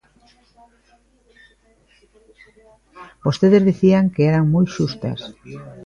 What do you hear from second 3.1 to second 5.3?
Vostedes dicían que eran moi xustas.